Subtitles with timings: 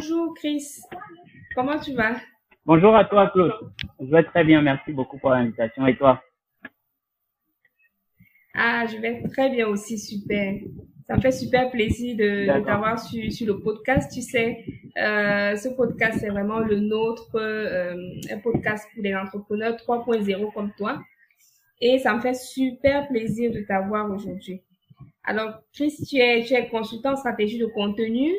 [0.00, 0.80] Bonjour Chris,
[1.54, 2.16] comment tu vas?
[2.64, 3.52] Bonjour à toi Claude,
[4.00, 6.22] je vais très bien, merci beaucoup pour l'invitation et toi?
[8.54, 10.54] Ah, je vais très bien aussi, super.
[11.06, 14.10] Ça me fait super plaisir de, t'avoir sur, le podcast.
[14.10, 14.64] Tu sais,
[14.96, 17.94] euh, ce podcast, c'est vraiment le nôtre, euh,
[18.30, 21.02] un podcast pour les entrepreneurs 3.0 comme toi.
[21.78, 24.62] Et ça me fait super plaisir de t'avoir aujourd'hui.
[25.24, 28.32] Alors, Chris, tu es, tu es consultant en stratégie de contenu,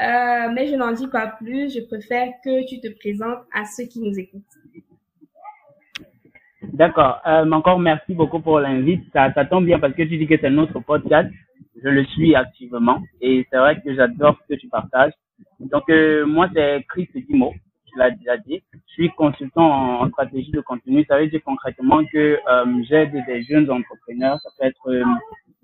[0.00, 1.74] euh, mais je n'en dis pas plus.
[1.74, 4.42] Je préfère que tu te présentes à ceux qui nous écoutent.
[6.62, 7.20] D'accord.
[7.26, 9.04] Euh, encore merci beaucoup pour l'invite.
[9.12, 11.30] Ça, tombe bien parce que tu dis que c'est notre podcast.
[11.82, 15.12] Je le suis activement et c'est vrai que j'adore ce que tu partages.
[15.60, 17.54] Donc, euh, moi, c'est Chris Dimo.
[17.86, 18.62] Tu l'as déjà dit.
[18.72, 21.04] Je suis consultant en, stratégie de contenu.
[21.08, 22.38] Ça veut dire concrètement que
[22.88, 24.38] j'aide des jeunes entrepreneurs.
[24.42, 25.04] Ça peut être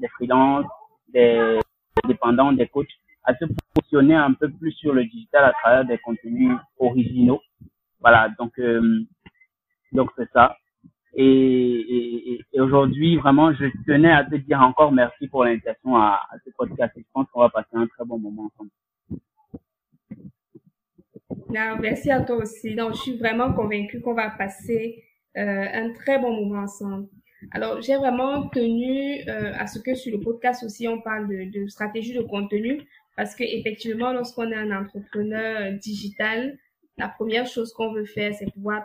[0.00, 0.66] des freelances,
[1.12, 1.60] des
[2.08, 2.88] dépendants, des coachs
[3.24, 3.44] à se
[3.74, 7.40] positionner un peu plus sur le digital à travers des contenus originaux.
[8.00, 9.00] Voilà, donc euh,
[9.92, 10.56] donc c'est ça.
[11.16, 16.92] Et, aujourd'hui, vraiment, je tenais à te dire encore merci pour l'invitation à, ce podcast.
[16.96, 18.70] Je pense qu'on va passer un très bon moment ensemble.
[21.50, 22.74] Non, merci à toi aussi.
[22.74, 25.04] Donc, je suis vraiment convaincue qu'on va passer
[25.36, 27.06] euh, un très bon moment ensemble.
[27.52, 31.66] Alors, j'ai vraiment tenu euh, à ce que sur le podcast aussi, on parle de
[31.68, 32.80] stratégie de contenu
[33.16, 36.58] parce que effectivement, lorsqu'on est un entrepreneur digital,
[36.96, 38.84] la première chose qu'on veut faire, c'est pouvoir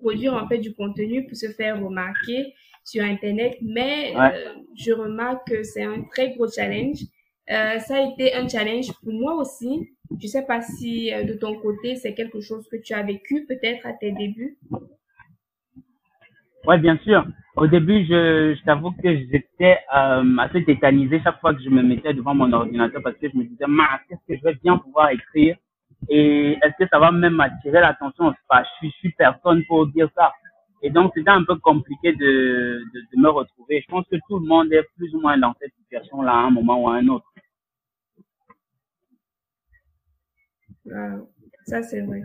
[0.00, 3.56] produire en fait du contenu pour se faire remarquer sur Internet.
[3.60, 7.00] Mais euh, je remarque que c'est un très gros challenge.
[7.50, 9.90] Euh, ça a été un challenge pour moi aussi.
[10.20, 13.44] Je sais pas si euh, de ton côté, c'est quelque chose que tu as vécu
[13.46, 14.58] peut-être à tes débuts.
[16.66, 17.24] Ouais, bien sûr.
[17.54, 21.82] Au début, je, je t'avoue que j'étais euh, assez tétanisé chaque fois que je me
[21.82, 23.64] mettais devant mon ordinateur parce que je me disais,
[24.08, 25.56] qu'est-ce que je vais bien pouvoir écrire?
[26.08, 28.34] Et est-ce que ça va même attirer l'attention?
[28.48, 30.32] Pas, je, suis, personne pour dire ça.
[30.82, 33.80] Et donc, c'était un peu compliqué de, de, de, me retrouver.
[33.80, 36.50] Je pense que tout le monde est plus ou moins dans cette situation-là à un
[36.50, 37.26] moment ou à un autre.
[41.66, 42.22] Ça, c'est vrai.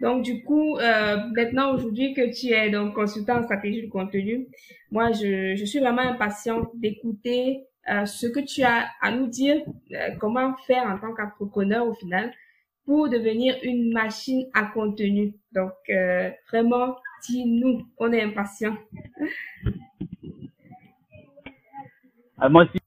[0.00, 4.46] Donc, du coup, euh, maintenant, aujourd'hui que tu es donc consultant en stratégie de contenu,
[4.90, 9.56] moi, je, je suis vraiment impatiente d'écouter euh, ce que tu as à nous dire,
[9.92, 12.30] euh, comment faire en tant qu'entrepreneur au final
[12.84, 15.32] pour devenir une machine à contenu.
[15.52, 16.96] Donc, euh, vraiment,
[17.26, 18.76] dis-nous, on est impatient.
[22.42, 22.78] Euh, moi aussi,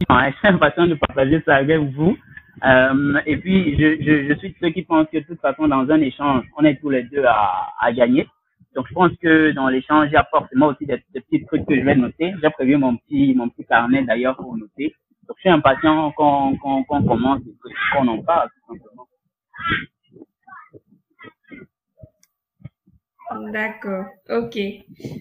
[0.00, 0.06] je
[0.38, 2.16] suis impatient de partager ça avec vous.
[2.64, 5.68] Euh, et puis, je, je, je, suis de ceux qui pensent que de toute façon,
[5.68, 8.28] dans un échange, on est tous les deux à, à gagner.
[8.74, 11.76] Donc, je pense que dans l'échange, il y a forcément aussi des, petits trucs que
[11.76, 12.32] je vais noter.
[12.42, 14.94] J'ai prévu mon petit, mon petit carnet d'ailleurs pour noter.
[15.28, 19.06] Donc, je suis impatient qu'on qu'on qu'on commence et qu'on en parle, tout simplement.
[23.52, 24.58] D'accord, ok.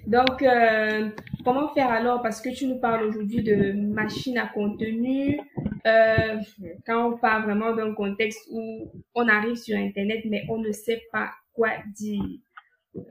[0.08, 1.10] Donc, euh,
[1.44, 2.22] comment faire alors?
[2.22, 5.40] Parce que tu nous parles aujourd'hui de machine à contenu.
[5.86, 6.38] Euh,
[6.86, 11.02] quand on parle vraiment d'un contexte où on arrive sur Internet, mais on ne sait
[11.12, 12.24] pas quoi dire.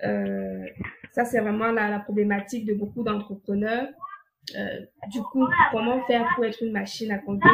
[0.05, 0.65] Euh,
[1.13, 3.89] ça, c'est vraiment la, problématique de beaucoup d'entrepreneurs.
[5.11, 7.51] Du coup, comment faire pour être une machine à contenu?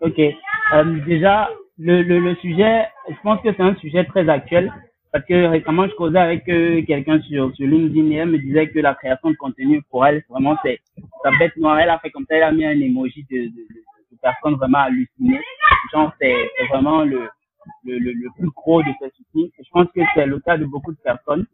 [0.00, 0.20] Ok.
[1.06, 1.48] Déjà,
[1.78, 4.72] le sujet, je pense que c'est un sujet très actuel
[5.12, 8.68] parce que récemment, je causais avec euh, quelqu'un sur, sur LinkedIn et elle me disait
[8.68, 10.80] que la création de contenu pour elle, vraiment, c'est
[11.22, 11.78] sa bête noire.
[11.78, 13.66] Elle a fait comme ça, elle a mis un emoji de, de,
[14.12, 15.40] de personnes vraiment hallucinées.
[15.92, 16.36] Genre, c'est
[16.70, 17.28] vraiment le,
[17.84, 19.52] le, le, plus gros de ces soucis.
[19.58, 21.46] je pense que c'est le cas de beaucoup de personnes.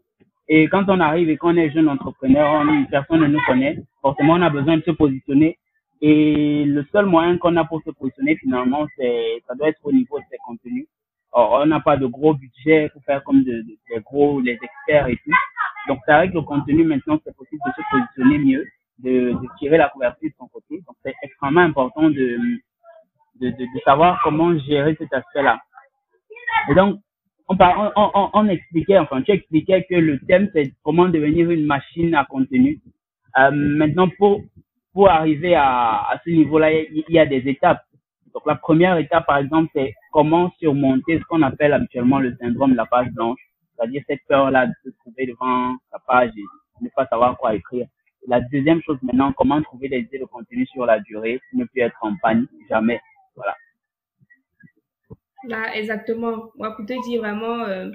[0.48, 3.78] Et quand on arrive et qu'on est jeune entrepreneur, on, personne ne nous connaît.
[4.00, 5.58] Forcément, on a besoin de se positionner.
[6.00, 9.92] Et le seul moyen qu'on a pour se positionner, finalement, c'est, ça doit être au
[9.92, 10.86] niveau de ses contenus.
[11.32, 15.08] On n'a pas de gros budget pour faire comme de, de, de, gros, les experts
[15.08, 15.32] et tout.
[15.88, 18.66] Donc, c'est avec le contenu, maintenant, c'est possible de se positionner mieux,
[18.98, 20.82] de, de tirer la couverture de son côté.
[20.86, 22.38] Donc, c'est extrêmement important de,
[23.40, 25.60] de, de, de savoir comment gérer cet aspect-là.
[26.70, 27.00] Et donc,
[27.48, 31.66] on, on, on, on, expliquait, enfin, tu expliquais que le thème, c'est comment devenir une
[31.66, 32.80] machine à contenu.
[33.38, 34.42] Euh, maintenant, pour
[34.92, 37.82] pour arriver à, à ce niveau-là, il y a des étapes.
[38.34, 42.72] Donc la première étape, par exemple, c'est comment surmonter ce qu'on appelle habituellement le syndrome
[42.72, 43.40] de la page blanche,
[43.76, 47.86] c'est-à-dire cette peur-là de se trouver devant la page et ne pas savoir quoi écrire.
[48.28, 51.82] La deuxième chose maintenant, comment trouver des idées de contenu sur la durée, ne plus
[51.82, 53.00] être en panique jamais.
[53.34, 53.56] Voilà.
[55.48, 56.50] Là, exactement.
[56.56, 57.90] Moi, pour te dire vraiment, euh,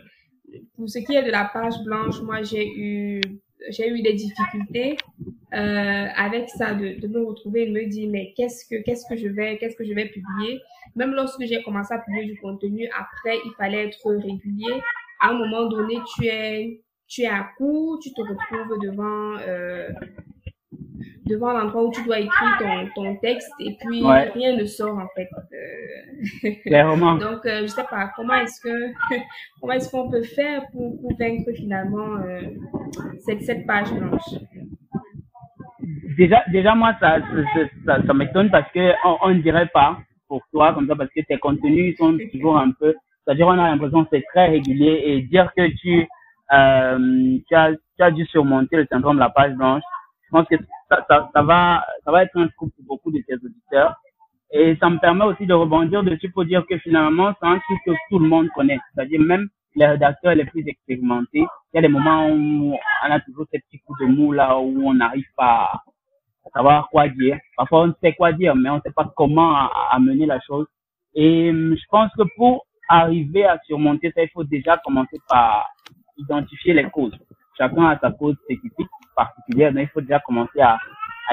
[0.75, 3.21] pour ce qui est de la page blanche, moi, j'ai eu,
[3.69, 4.97] j'ai eu des difficultés
[5.53, 9.17] euh, avec ça, de, de me retrouver et me dire, mais qu'est-ce que, qu'est-ce que
[9.17, 10.61] je vais, qu'est-ce que je vais publier?
[10.95, 14.81] Même lorsque j'ai commencé à publier du contenu, après, il fallait être régulier.
[15.19, 19.89] À un moment donné, tu es, tu es à court, tu te retrouves devant, euh,
[21.27, 25.07] devant l'endroit où tu dois écrire ton, ton texte et puis rien ne sort en
[25.15, 25.29] fait.
[25.53, 26.51] Euh...
[26.65, 27.15] Clairement.
[27.18, 28.94] Donc euh, je sais pas comment est-ce que
[29.62, 32.41] comment est-ce qu'on peut faire pour, pour vaincre finalement euh,
[33.25, 34.21] cette, cette page blanche?
[36.18, 39.97] Déjà déjà moi ça ça, ça, ça m'étonne parce que on, on dirait pas
[40.27, 42.95] pour toi comme ça parce que tes contenus sont toujours un peu
[43.25, 46.07] c'est-à-dire on a l'impression que c'est très régulier et dire que tu
[46.53, 49.83] euh, tu as tu as dû surmonter le syndrome de la page blanche
[50.25, 50.56] je pense que
[50.89, 53.95] ça, ça, va, ça va être un scoop pour beaucoup de tes auditeurs.
[54.51, 57.80] Et ça me permet aussi de rebondir dessus pour dire que finalement, c'est un truc
[57.86, 58.80] que tout le monde connaît.
[58.94, 63.19] C'est-à-dire même les rédacteurs les plus expérimentés, il y a des moments où on a
[63.19, 65.84] toujours ces petits coups de mou là où on n'arrive pas
[66.45, 67.38] à savoir quoi dire.
[67.57, 70.66] Parfois on sait quoi dire, mais on ne sait pas comment amener la chose.
[71.13, 75.68] Et je pense que pour arriver à surmonter ça, il faut déjà commencer par
[76.18, 77.18] identifier les causes.
[77.57, 80.77] Chacun a sa cause spécifique particulière, mais il faut déjà commencer à,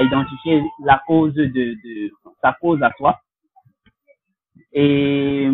[0.00, 2.10] identifier la cause de,
[2.42, 3.20] sa cause à soi.
[4.72, 5.48] Et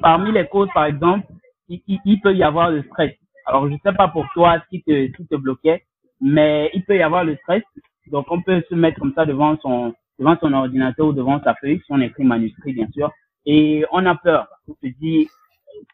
[0.00, 1.26] parmi les causes, par exemple,
[1.68, 3.12] il, peut y avoir le stress.
[3.44, 5.84] Alors, je sais pas pour toi qui te, te bloquait,
[6.20, 7.62] mais il peut y avoir le stress.
[8.06, 11.54] Donc, on peut se mettre comme ça devant son, devant son ordinateur ou devant sa
[11.56, 13.10] feuille, si on écrit manuscrit, bien sûr,
[13.44, 14.48] et on a peur.
[14.68, 15.28] On se dit,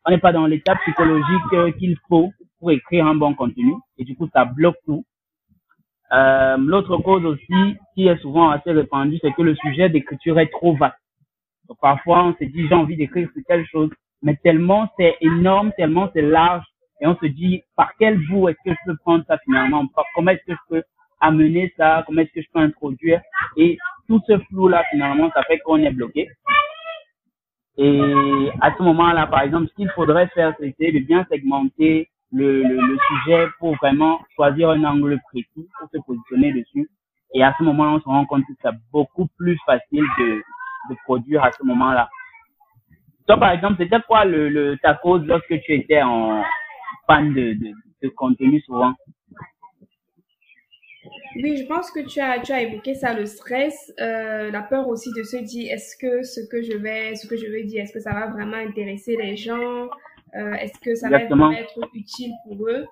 [0.04, 4.14] on n'est pas dans l'état psychologique qu'il faut pour écrire un bon contenu, et du
[4.14, 5.04] coup, ça bloque tout.
[6.12, 10.50] Euh, L'autre cause aussi, qui est souvent assez répandue, c'est que le sujet d'écriture est
[10.50, 10.96] trop vaste.
[11.68, 13.90] Donc, parfois, on se dit, j'ai envie d'écrire sur telle chose,
[14.22, 16.64] mais tellement c'est énorme, tellement c'est large,
[17.00, 19.86] et on se dit, par quel bout est-ce que je peux prendre ça finalement?
[20.14, 20.82] Comment est-ce que je peux
[21.20, 22.02] amener ça?
[22.06, 23.22] Comment est-ce que je peux introduire?
[23.56, 26.28] Et tout ce flou-là, finalement, ça fait qu'on est bloqué.
[27.78, 32.62] Et à ce moment-là, par exemple, ce qu'il faudrait faire, c'est de bien segmenter le,
[32.62, 36.88] le, sujet pour vraiment choisir un angle précis pour se positionner dessus.
[37.34, 40.42] Et à ce moment-là, on se rend compte que c'est beaucoup plus facile de,
[40.90, 42.08] de produire à ce moment-là.
[43.26, 46.42] Toi, par exemple, c'était quoi le, le, ta cause lorsque tu étais en
[47.06, 47.72] fan de, de,
[48.02, 48.94] de contenu souvent?
[51.36, 54.88] Oui, je pense que tu as, tu as évoqué ça, le stress, euh, la peur
[54.88, 57.84] aussi de se dire, est-ce que ce que je vais, ce que je vais dire,
[57.84, 59.88] est-ce que ça va vraiment intéresser les gens,
[60.36, 61.50] euh, est-ce que ça Exactement.
[61.50, 62.84] va être utile pour eux?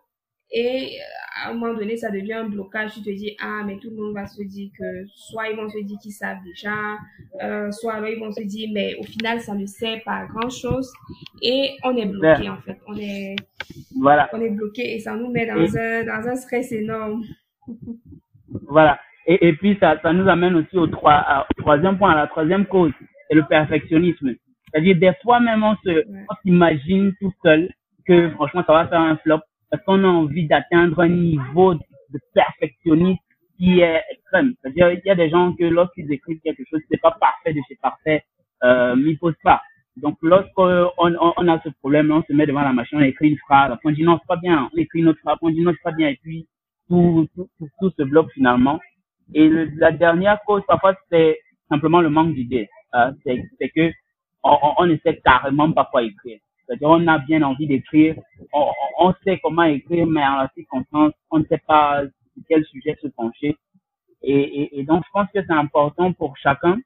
[0.50, 0.96] Et
[1.44, 2.94] à un moment donné, ça devient un blocage.
[2.94, 5.68] Tu te dis, ah, mais tout le monde va se dire que soit ils vont
[5.68, 6.72] se dire qu'ils savent déjà,
[7.42, 10.26] euh, soit alors ils vont se dire, mais au final, ça ne sert pas à
[10.26, 10.90] grand-chose.
[11.42, 12.48] Et on est bloqué, Ouais.
[12.48, 12.78] en fait.
[12.86, 13.36] On est,
[14.00, 14.30] Voilà.
[14.32, 17.22] on est bloqué et ça nous met dans, un, dans un stress énorme.
[18.70, 18.98] Voilà.
[19.26, 22.16] Et, et puis, ça, ça nous amène aussi au, trois, à- au troisième point, à
[22.16, 22.92] la troisième cause,
[23.28, 24.34] c'est le perfectionnisme.
[24.72, 27.70] C'est-à-dire, des fois même, on se, on s'imagine tout seul
[28.06, 32.18] que, franchement, ça va faire un flop parce qu'on a envie d'atteindre un niveau de
[32.34, 33.18] perfectionnisme
[33.58, 34.54] qui est extrême.
[34.62, 37.60] C'est-à-dire, il y a des gens que lorsqu'ils écrivent quelque chose, c'est pas parfait de
[37.68, 38.22] chez parfait,
[38.64, 39.62] euh, mais ils posent pas.
[39.96, 43.30] Donc, lorsqu'on on, on, a ce problème, on se met devant la machine, on écrit
[43.30, 45.62] une phrase, on dit non, c'est pas bien, on écrit une autre phrase, on dit
[45.62, 46.46] non, c'est pas bien, et puis
[46.88, 48.80] tout, tout, tout, tout se bloque finalement.
[49.34, 52.68] Et le- la dernière cause, parfois, c'est simplement le manque d'idées.
[52.94, 53.92] Euh, c'est c'est que
[54.48, 56.38] on, on, ne sait carrément pas quoi écrire.
[56.66, 58.16] C'est-à-dire, on a bien envie d'écrire,
[58.52, 58.66] on,
[58.98, 62.96] on sait comment écrire, mais en la circonstance, on ne sait pas sur quel sujet
[63.02, 63.56] se pencher.
[64.22, 66.78] Et, et, et donc, je pense que c'est important pour chacun,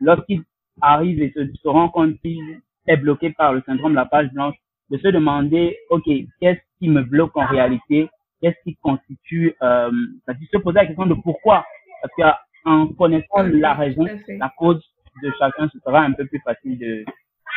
[0.00, 0.42] lorsqu'il
[0.80, 4.30] arrive et se, se rend compte qu'il est bloqué par le syndrome de la page
[4.32, 4.56] blanche,
[4.90, 6.04] de se demander, OK,
[6.40, 8.08] qu'est-ce qui me bloque en réalité?
[8.40, 9.90] Qu'est-ce qui constitue, euh,
[10.24, 11.64] c'est-à-dire se poser la question de pourquoi?
[12.02, 14.82] Parce qu'en connaissant la raison, la cause
[15.22, 17.04] de chacun, ce sera un peu plus facile de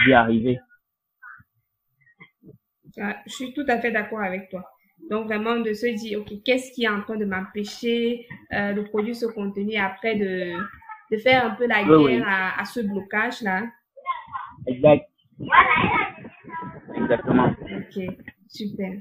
[0.05, 0.59] d'y arriver.
[2.99, 4.63] Ah, Je suis tout à fait d'accord avec toi.
[5.09, 8.81] Donc vraiment de se dire, ok, qu'est-ce qui est en train de m'empêcher euh, de
[8.81, 10.53] produire ce contenu et après de,
[11.11, 12.23] de faire un peu la Oui, guerre oui.
[12.25, 13.63] à, à ce blocage-là?
[14.67, 15.05] Exact.
[16.95, 17.49] Exactement.
[17.49, 18.03] Ok,
[18.47, 18.93] super.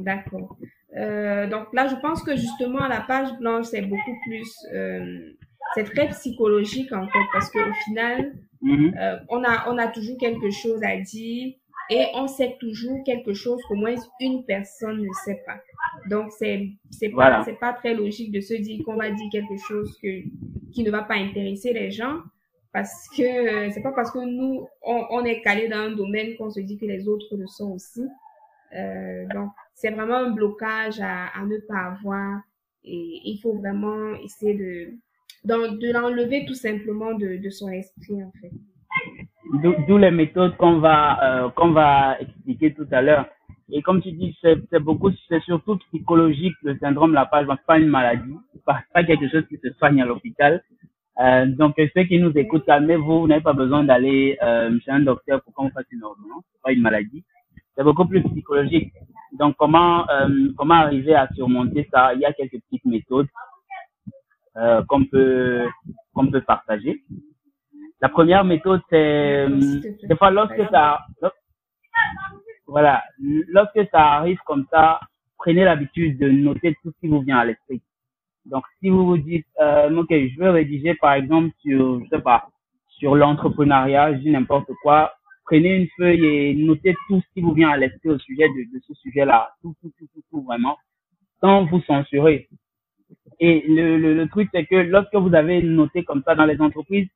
[0.00, 0.56] D'accord.
[0.96, 5.32] Euh, donc là, je pense que justement, la page blanche, c'est beaucoup plus, euh,
[5.74, 8.32] c'est très psychologique en fait parce qu'au final,
[8.62, 8.94] Mhm.
[8.98, 11.54] euh, on a on a toujours quelque chose à dire
[11.90, 15.58] et on sait toujours quelque chose qu'au moins une personne ne sait pas.
[16.08, 17.42] Donc c'est c'est pas Voilà.
[17.44, 20.22] c'est pas très logique de se dire qu'on va dire quelque chose que
[20.72, 22.16] qui ne va pas intéresser les gens
[22.72, 26.34] parce que euh, c'est pas parce que nous on, on est calé dans un domaine
[26.36, 28.04] qu'on se dit que les autres le sont aussi.
[28.74, 32.40] Euh, donc c'est vraiment un blocage à, à ne pas avoir
[32.84, 34.92] et il faut vraiment essayer de
[35.46, 38.50] de l'enlever tout simplement de, son esprit en fait.
[39.86, 43.26] D'où les méthodes qu'on va euh, qu'on va expliquer tout à l'heure.
[43.70, 47.66] Et comme tu dis, c'est beaucoup, c'est surtout psychologique le syndrome de la page, c'est
[47.66, 50.62] pas une maladie, pas, pas quelque chose qui se soigne à l'hôpital.
[51.20, 55.00] Euh, donc ceux qui nous écoutent, calmez-vous, vous n'avez pas besoin d'aller euh, chez un
[55.00, 57.24] docteur pour qu'on fasse une ordonnance, c'est pas une maladie.
[57.76, 58.92] C'est beaucoup plus psychologique.
[59.38, 60.06] Donc comment
[60.56, 62.14] comment arriver à surmonter ça?
[62.14, 63.28] Il y a quelques petites méthodes
[64.56, 65.66] euh, qu'on peut
[66.14, 67.02] qu'on peut partager.
[68.00, 69.96] La première méthode, c'est plaît.
[70.08, 71.00] des fois lorsque ça
[72.66, 75.00] voilà, lorsque ça arrive comme ça,
[75.38, 77.80] prenez l'habitude de noter tout ce qui vous vient à l'esprit.
[78.44, 82.20] Donc, si vous vous dites, euh, ok, je veux rédiger par exemple sur, je sais
[82.20, 82.48] pas,
[82.88, 87.52] sur l'entrepreneuriat, je dis n'importe quoi, prenez une feuille et notez tout ce qui vous
[87.52, 90.76] vient à l'esprit au sujet de, de ce sujet-là, tout, tout, tout, tout, tout, vraiment,
[91.40, 92.48] sans vous censurer.
[93.38, 96.60] Et le, le, le truc, c'est que lorsque vous avez noté comme ça dans les
[96.60, 97.08] entreprises,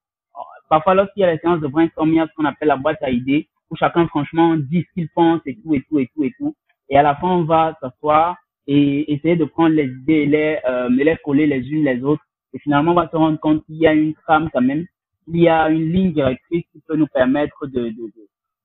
[0.68, 2.76] parfois lorsqu'il y a les séances de brainstorming, il y a ce qu'on appelle la
[2.76, 6.10] boîte à idées, où chacun franchement dit ce qu'il pense et tout et tout et
[6.14, 6.54] tout et tout.
[6.88, 8.36] Et à la fin, on va s'asseoir
[8.66, 12.22] et essayer de prendre les idées les, euh, les coller les unes les autres.
[12.52, 14.84] Et finalement, on va se rendre compte qu'il y a une trame quand même,
[15.28, 18.12] il y a une ligne directrice qui peut nous permettre de, de,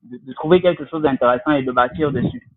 [0.04, 2.48] de, de, trouver quelque chose d'intéressant et de bâtir dessus.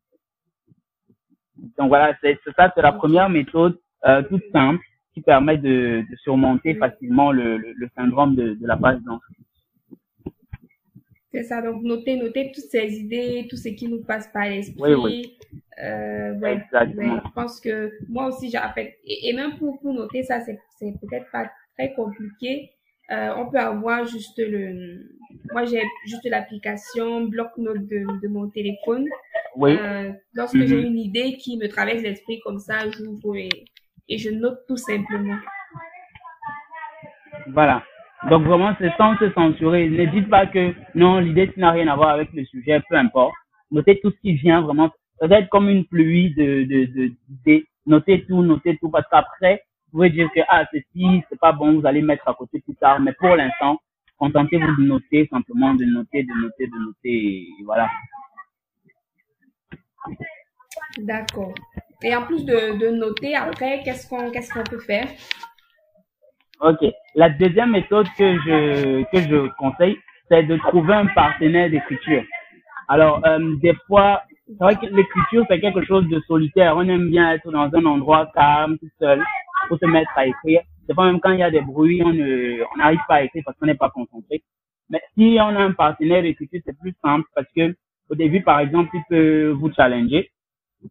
[1.76, 4.83] Donc voilà, c'est ça, c'est la première méthode euh, toute simple
[5.18, 9.22] qui permet de, de surmonter facilement le, le, le syndrome de, de la page blanche.
[11.32, 14.80] C'est ça, donc noter, noter toutes ces idées, tout ce qui nous passe par l'esprit.
[14.80, 15.37] Oui, oui.
[15.82, 17.14] Euh, ouais, Exactement.
[17.14, 18.58] ouais, je pense que moi aussi, j'ai
[19.04, 20.58] et, et même pour, pour noter ça, c'est
[21.00, 22.70] peut-être pas très compliqué.
[23.10, 25.10] Euh, on peut avoir juste le,
[25.52, 29.06] moi j'ai juste l'application bloc-notes de, de mon téléphone.
[29.56, 30.66] Oui, Euh, lorsque Mhm.
[30.66, 33.48] j'ai une idée qui me traverse l'esprit comme ça, j'ouvre et,
[34.09, 35.38] et je note tout simplement.
[37.49, 37.83] voilà.
[38.31, 39.88] Donc vraiment, c'est sans se censurer.
[39.88, 42.97] Ne dites pas que non, l'idée ça n'a rien à voir avec le sujet, peu
[42.97, 43.35] importe.
[43.71, 44.91] Notez tout ce qui vient vraiment.
[45.21, 47.67] Peut-être comme une pluie de de de d'idées.
[47.87, 51.81] Notez tout, notez tout, parce qu'après, vous pouvez dire que ah ceci c'est pas bon,
[51.81, 53.00] vous allez mettre à côté plus tard.
[53.00, 53.79] Mais pour l'instant,
[54.19, 57.88] contentez-vous de noter simplement, de noter, de noter, de noter, et voilà.
[60.97, 61.54] D'accord.
[62.02, 65.09] Et en plus de, noter, après, qu'est-ce qu'on peut faire?
[66.61, 66.85] Ok.
[67.14, 69.97] La deuxième méthode que je que je conseille,
[70.28, 72.25] c'est de trouver un partenaire d'écriture.
[72.88, 76.76] Alors, euh, des fois, c'est vrai que l'écriture c'est quelque chose de solitaire.
[76.76, 79.23] On aime bien être dans un endroit calme, tout seul,
[79.68, 80.62] pour se mettre à écrire.
[80.88, 83.57] Des fois même quand il y a des bruits, on n'arrive pas à écrire parce
[83.59, 84.42] qu'on n'est pas concentré.
[84.90, 87.76] Mais si on a un partenaire d'écriture, c'est plus simple parce que
[88.11, 90.30] au début, par exemple, il peut vous challenger.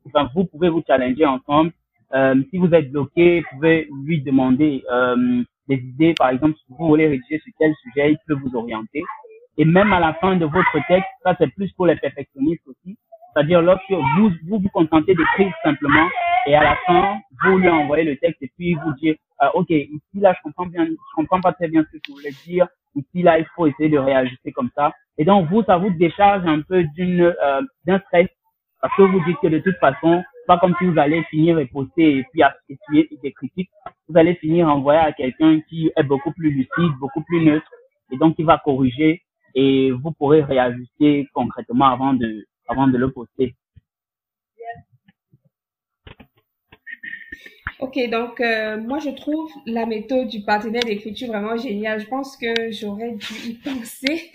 [0.07, 1.71] Enfin, vous pouvez vous challenger ensemble.
[2.13, 6.13] Euh, si vous êtes bloqué, vous pouvez lui demander euh, des idées.
[6.17, 9.03] Par exemple, si vous voulez rédiger sur quel sujet, il peut vous orienter.
[9.57, 12.97] Et même à la fin de votre texte, ça c'est plus pour les perfectionnistes aussi.
[13.33, 16.07] C'est-à-dire lorsque vous vous, vous contentez d'écrire simplement
[16.47, 19.69] et à la fin, vous lui envoyez le texte et puis vous dire, euh, ok,
[19.69, 22.67] ici là je comprends bien, je comprends pas très bien ce que tu voulais dire.
[22.95, 24.91] Ici là, il faut essayer de réajuster comme ça.
[25.17, 28.27] Et donc vous, ça vous décharge un peu d'une euh, d'un stress
[28.81, 31.65] parce que vous dites que de toute façon, pas comme si vous allez finir et
[31.65, 33.69] poster et puis essuyer des critiques,
[34.07, 37.69] vous allez finir envoyer à quelqu'un qui est beaucoup plus lucide, beaucoup plus neutre
[38.11, 39.21] et donc qui va corriger
[39.55, 43.55] et vous pourrez réajuster concrètement avant de avant de le poster.
[47.79, 51.99] Ok, donc euh, moi je trouve la méthode du partenaire d'écriture vraiment géniale.
[51.99, 54.31] Je pense que j'aurais dû y penser.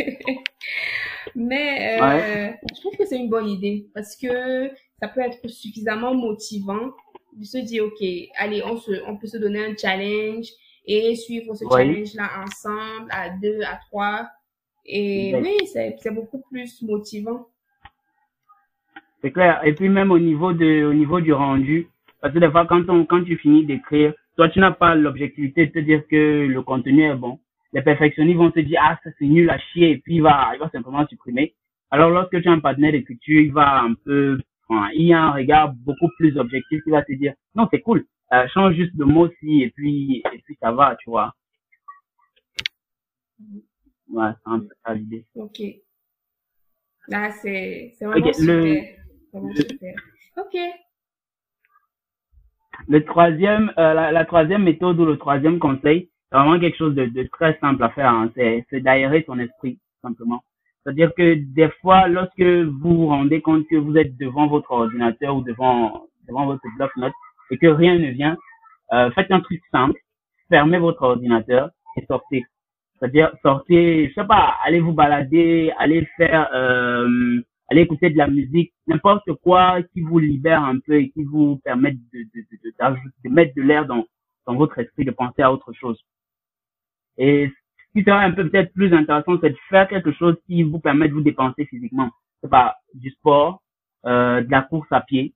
[1.35, 2.59] Mais euh, Ouais.
[2.75, 4.71] je trouve que c'est une bonne idée parce que
[5.01, 6.91] ça peut être suffisamment motivant
[7.37, 8.05] de se dire, ok,
[8.37, 10.47] allez, on, se, on peut se donner un challenge
[10.87, 14.29] et suivre ce challenge-là ensemble, à deux, à trois.
[14.85, 15.43] Et Exact.
[15.47, 17.47] oui, c'est c'est beaucoup plus motivant.
[19.21, 19.61] C'est clair.
[19.65, 21.89] Et puis même au niveau de au niveau du rendu,
[22.23, 25.67] parce que des fois quand on quand tu finis d'écrire, toi tu n'as pas l'objectivité
[25.67, 27.41] de te dire que le contenu est bon.
[27.75, 30.53] Les perfectionnistes vont se dire ah ça c'est nul à chier et puis il va
[30.55, 31.55] il va simplement supprimer.
[31.91, 34.39] Alors lorsque tu as un partenaire d'écriture, il va un peu
[34.69, 37.81] enfin, il y a un regard beaucoup plus objectif qui va te dire non c'est
[37.81, 41.35] cool, euh, change juste de mot ci et puis et puis ça va tu vois.
[44.11, 45.25] Ouais, c'est un peu ça l'idée.
[45.35, 45.61] Ok.
[47.09, 48.55] Là, c'est c'est vraiment super.
[48.55, 49.03] Le,
[49.33, 49.95] Vraiment super.
[50.37, 50.57] Ok.
[52.89, 56.95] Le troisième, euh, la, la troisième méthode ou le troisième conseil, c'est vraiment quelque chose
[56.95, 58.11] de, de très simple à faire.
[58.11, 58.31] Hein.
[58.35, 60.43] C'est, d'aérer son esprit, simplement.
[60.83, 65.37] C'est-à-dire que des fois, lorsque vous vous rendez compte que vous êtes devant votre ordinateur
[65.37, 67.13] ou devant, devant votre bloc-notes
[67.51, 68.37] et que rien ne vient,
[68.93, 69.99] euh, faites un truc simple,
[70.49, 72.45] fermez votre ordinateur et sortez.
[72.99, 77.41] C'est-à-dire, sortez, je sais pas, allez vous balader, allez faire, euh,
[77.73, 81.59] allez écouter de la musique, n'importe quoi qui vous libère un peu et qui vous
[81.65, 84.05] permette de, de, de, de, mettre de l'air dans,
[84.47, 85.99] dans votre esprit, de penser à autre chose.
[87.19, 90.63] Et ce qui serait un peu peut-être plus intéressant, c'est de faire quelque chose qui
[90.63, 92.11] vous permet de vous dépenser physiquement.
[92.43, 93.63] C'est pas du sport,
[94.07, 95.35] euh, de la course à pied.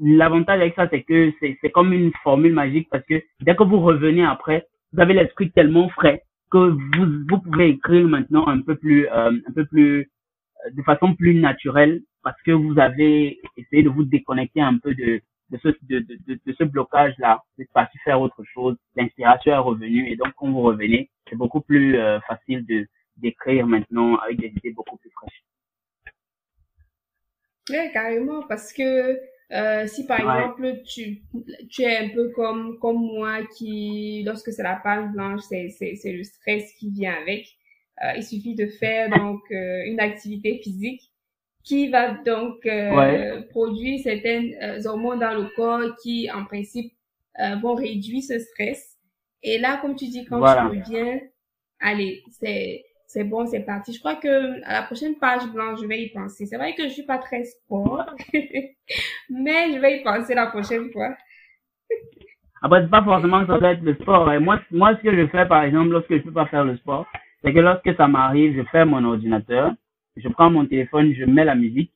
[0.00, 3.78] L'avantage avec ça, c'est que c'est comme une formule magique parce que dès que vous
[3.78, 8.74] revenez après, vous avez l'esprit tellement frais que vous, vous pouvez écrire maintenant un peu
[8.74, 10.10] plus, euh, un peu plus,
[10.72, 15.20] de façon plus naturelle parce que vous avez essayé de vous déconnecter un peu de,
[15.50, 17.42] de ce, de, de, de, ce blocage-là.
[17.56, 18.76] Vous êtes parti faire autre chose.
[18.96, 22.86] L'inspiration est revenue et donc quand vous revenez, c'est beaucoup plus euh, facile de
[23.16, 25.42] d'écrire maintenant avec des idées beaucoup plus fraîches.
[27.70, 29.18] Ouais, carrément, parce que
[29.52, 30.26] euh, si par Ouais.
[30.26, 31.22] exemple tu,
[31.70, 35.94] tu es un peu comme, comme moi qui, lorsque c'est la page blanche, c'est, c'est,
[35.96, 37.46] c'est le stress qui vient avec.
[38.04, 41.02] Euh, il suffit de faire donc euh, une activité physique
[41.64, 43.42] qui va donc euh, Ouais.
[43.50, 46.92] produire certaines euh, hormones dans le corps qui, en principe,
[47.40, 48.96] euh, vont réduire ce stress.
[49.42, 50.62] Et là, comme tu dis, quand Voilà.
[50.70, 51.20] tu reviens,
[51.80, 53.92] allez, c'est c'est bon, c'est parti.
[53.94, 56.44] Je crois que à la prochaine page blanche, je vais y penser.
[56.46, 58.04] C'est vrai que je suis pas très sport,
[59.30, 61.16] mais je vais y penser la prochaine fois.
[62.60, 64.32] Après, c'est pas forcément que ça doit être le sport.
[64.32, 66.76] Et moi, moi, ce que je fais, par exemple, lorsque je peux pas faire le
[66.76, 67.06] sport,
[67.42, 69.72] c'est que lorsque ça m'arrive, je ferme mon ordinateur,
[70.16, 71.92] je prends mon téléphone, je mets la musique,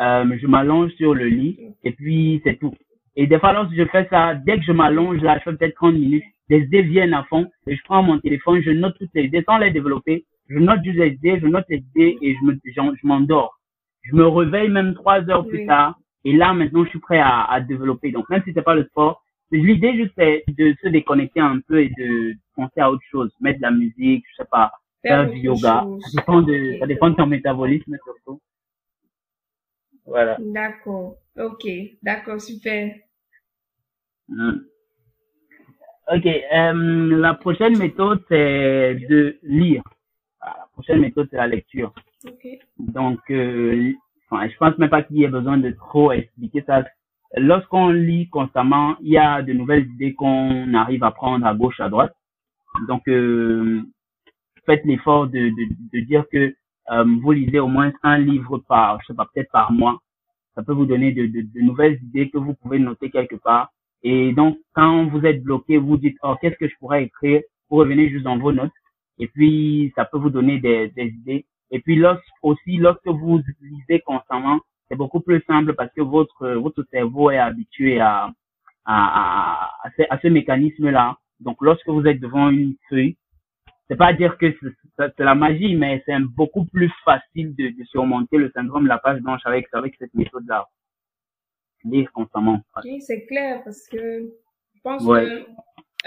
[0.00, 2.74] euh, je m'allonge sur le lit, et puis c'est tout.
[3.16, 5.74] Et des fois, lorsque je fais ça, dès que je m'allonge, là, je fais peut-être
[5.76, 9.10] 30 minutes, les idées viennent à fond, et je prends mon téléphone, je note toutes
[9.14, 10.24] les idées sans les développer.
[10.48, 13.58] Je note juste les idées, je note les idées, et je me, j'en- je m'endors.
[14.02, 17.44] Je me réveille même trois heures plus tard, et là, maintenant, je suis prêt à,
[17.50, 18.12] à développer.
[18.12, 21.80] Donc, même si c'est pas le sport, l'idée juste c'est de se déconnecter un peu
[21.82, 25.38] et de penser à autre chose, mettre de la musique, je sais pas, Faire du
[25.38, 25.82] yoga.
[25.84, 26.02] chose.
[26.02, 28.40] Ça dépend de, ça dépend de ton métabolisme surtout.
[30.04, 30.36] Voilà.
[30.40, 31.16] D'accord.
[31.38, 31.66] Ok.
[32.02, 32.40] D'accord.
[32.40, 32.94] Super.
[34.28, 34.52] Mm.
[36.14, 39.82] Ok, euh, la prochaine méthode c'est de lire.
[40.40, 41.92] Voilà, la prochaine méthode c'est la lecture.
[42.26, 42.46] Ok.
[42.78, 43.92] Donc, euh,
[44.30, 46.84] enfin, je pense même pas qu'il y ait besoin de trop expliquer ça.
[47.36, 51.80] Lorsqu'on lit constamment, il y a de nouvelles idées qu'on arrive à prendre à gauche,
[51.80, 52.14] à droite.
[52.86, 53.82] Donc, euh,
[54.66, 56.54] faites l'effort de, de, de dire que
[56.90, 60.00] euh, vous lisez au moins un livre par, je sais pas, peut-être par mois.
[60.54, 63.70] Ça peut vous donner de, de, de nouvelles idées que vous pouvez noter quelque part.
[64.02, 67.42] Et donc, quand vous êtes bloqué, vous dites, oh, qu'est-ce que je pourrais écrire?
[67.68, 68.70] Vous revenez juste dans vos notes.
[69.18, 71.46] Et puis, ça peut vous donner des, des idées.
[71.70, 76.48] Et puis, lorsque, aussi, lorsque vous lisez constamment, c'est beaucoup plus simple parce que votre,
[76.50, 78.30] votre cerveau est habitué à,
[78.84, 81.16] à, à, à ce, mécanisme-là.
[81.40, 83.16] Donc, lorsque vous êtes devant une feuille,
[83.88, 84.46] c'est pas dire que
[84.96, 88.98] c'est la magie, mais c'est beaucoup plus facile de, de surmonter le syndrome de la
[88.98, 90.66] page blanche avec, avec cette méthode-là.
[91.84, 92.60] Lire constamment.
[92.76, 94.32] Ok, c'est clair parce que
[94.74, 95.24] je pense Ouais.
[95.24, 95.46] que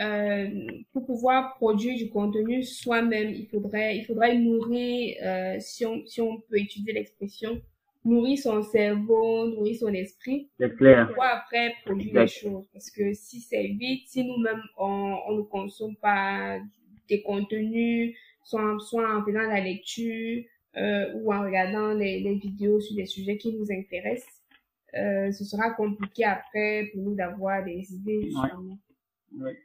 [0.02, 6.06] euh, pour pouvoir produire du contenu soi-même, il faudrait, il faudrait nourrir, euh, si on,
[6.06, 7.62] si on peut utiliser l'expression,
[8.06, 11.12] nourrir son cerveau, nourrir son esprit C'est clair.
[11.14, 12.42] pour après produire les Exact.
[12.50, 12.68] choses.
[12.74, 16.60] Parce que si c'est vite, si nous-mêmes on, on ne consomme pas
[17.10, 20.44] des contenus, soit, soit en faisant la lecture
[20.78, 24.44] euh, ou en regardant les, les vidéos sur des sujets qui nous intéressent,
[24.98, 28.30] euh, ce sera compliqué après pour nous d'avoir des idées.
[29.40, 29.58] Ouais.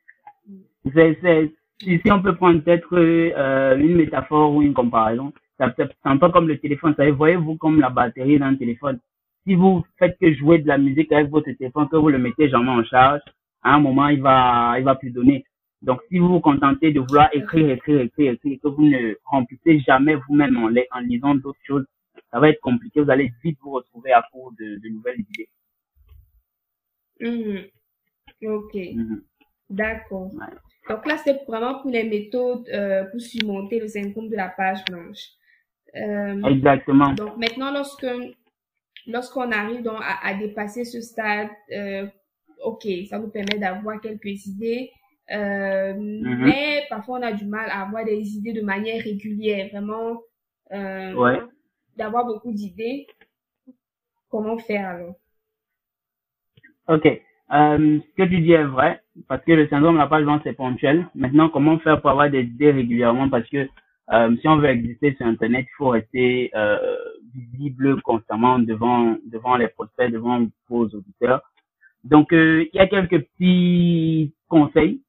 [0.93, 5.89] C'est, c'est, si, si on peut prendre peut-être euh, une métaphore ou une comparaison, c'est
[6.05, 6.95] un peu comme le téléphone.
[6.99, 8.99] Vous voyez-vous comme la batterie d'un téléphone?
[9.47, 12.49] Si vous faites que jouer de la musique avec votre téléphone, que vous le mettez
[12.49, 13.21] jamais en charge,
[13.63, 15.45] à un moment, il va, il va plus donner.
[15.85, 19.15] Donc, si vous vous contentez de vouloir écrire, écrire, écrire, écrire, et que vous ne
[19.25, 21.85] remplissez jamais vous-même en, li- en lisant d'autres choses,
[22.33, 23.01] ça va être compliqué.
[23.01, 25.49] Vous allez vite vous retrouver à court de, de nouvelles idées.
[27.21, 27.65] Mhm.
[28.47, 29.23] Ok, Mhm.
[29.71, 30.31] d'accord.
[30.35, 30.55] Ouais.
[30.89, 34.85] Donc là, c'est vraiment pour les méthodes euh, pour surmonter le syndrome de la page
[34.87, 35.29] blanche.
[35.97, 37.13] Euh, Exactement.
[37.15, 38.07] Donc maintenant, lorsque
[39.07, 42.07] lorsqu'on arrive donc à, à dépasser ce stade, euh,
[42.65, 44.91] ok, ça nous permet d'avoir quelques idées.
[45.33, 50.21] Euh, Mais parfois, on a du mal à avoir des idées de manière régulière, vraiment
[50.73, 51.41] euh,
[51.97, 53.07] d'avoir beaucoup d'idées.
[54.29, 55.15] Comment faire alors?
[56.89, 57.07] Ok.
[57.07, 60.41] Euh, ce que tu dis est vrai, parce que le syndrome de la page blanche,
[60.45, 61.07] c'est ponctuel.
[61.15, 63.29] Maintenant, comment faire pour avoir des idées régulièrement?
[63.29, 63.69] Parce que
[64.13, 66.97] euh, si on veut exister sur Internet, il faut rester euh,
[67.35, 71.43] visible constamment devant devant les prospects, devant vos auditeurs.
[72.03, 75.01] Donc, euh, il y a quelques petits conseils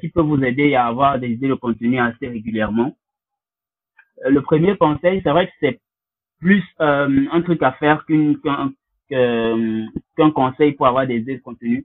[0.00, 2.94] qui peuvent vous aider à avoir des idées de contenu assez régulièrement.
[4.24, 5.80] Euh, le premier conseil, c'est vrai que c'est
[6.40, 8.72] plus euh, un truc à faire qu'un
[9.08, 11.84] qu'un conseil pour avoir des idées de contenu.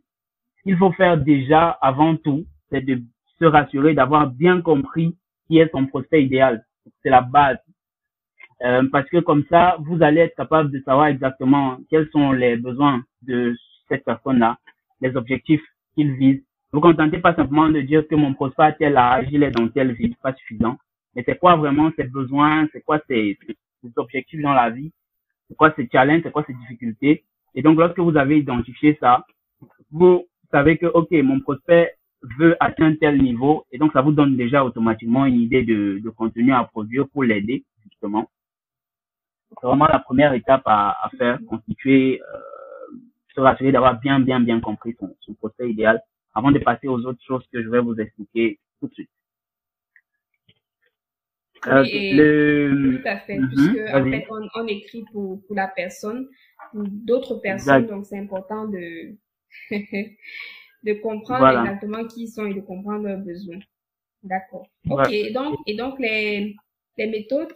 [0.58, 3.02] Ce qu'il faut faire déjà avant tout, c'est de
[3.38, 6.66] se rassurer d'avoir bien compris qui est son prospect idéal.
[7.04, 7.58] C'est la base.
[8.64, 12.56] Euh, parce que comme ça, vous allez être capable de savoir exactement quels sont les
[12.56, 13.54] besoins de
[13.90, 14.58] cette personne-là,
[15.02, 15.64] les objectifs
[15.96, 16.42] qu'il vise.
[16.74, 19.70] Vous contentez pas simplement de dire que mon prospect a tel âge, il est dans
[19.70, 20.78] telle ville, pas suffisant.
[21.16, 24.92] Mais c'est quoi vraiment ses besoins, c'est quoi ses, ses, objectifs dans la vie,
[25.48, 27.24] c'est quoi ses challenges, c'est quoi ses difficultés?
[27.56, 29.26] Et donc, lorsque vous avez identifié ça,
[29.92, 31.96] vous savez que, OK, mon prospect
[32.38, 36.10] veut atteindre tel niveau, et donc ça vous donne déjà automatiquement une idée de, de
[36.10, 38.30] contenu à produire pour l'aider, justement.
[39.50, 42.98] C'est vraiment la première étape à, à faire, constituer, euh,
[43.34, 46.02] se rassurer d'avoir bien, bien, bien compris son, son prospect idéal
[46.38, 49.10] avant de passer aux autres choses que je vais vous expliquer tout de suite.
[51.66, 51.84] Euh,
[52.20, 52.98] le...
[52.98, 53.50] Tout à fait, mm -hmm.
[53.50, 56.22] puisque en fait, on, on, écrit pour, pour la personne,
[56.72, 57.94] pour d'autres personnes, exact.
[57.94, 58.86] donc c'est important de,
[60.88, 61.62] de comprendre voilà.
[61.64, 63.64] exactement qui ils sont et de comprendre leurs besoins.
[64.32, 64.66] D'accord.
[64.96, 65.32] Ok, voilà.
[65.38, 66.56] donc, et donc les,
[67.00, 67.56] les méthodes,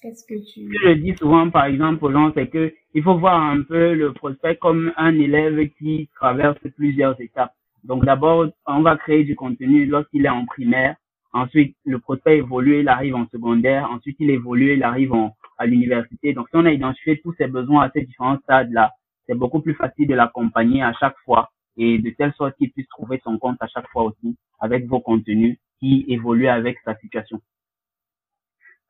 [0.00, 0.58] qu'est-ce que tu...
[0.74, 2.64] Ce que je dis souvent, par exemple, aux gens, c'est que
[2.96, 7.57] il faut voir un peu le prospect comme un élève qui traverse plusieurs étapes.
[7.84, 10.96] Donc d'abord, on va créer du contenu lorsqu'il est en primaire
[11.32, 13.90] Ensuite, le prospect évolue, il arrive en secondaire.
[13.90, 16.32] Ensuite, il évolue, il arrive en, à l'université.
[16.32, 18.92] Donc, si on a identifié tous ses besoins à ces différents stades-là,
[19.26, 22.88] c'est beaucoup plus facile de l'accompagner à chaque fois et de telle sorte qu'il puisse
[22.88, 27.40] trouver son compte à chaque fois aussi avec vos contenus qui évoluent avec sa situation.